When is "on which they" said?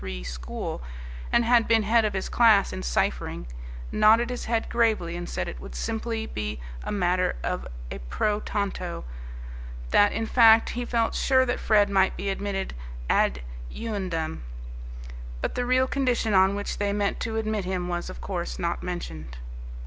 16.33-16.93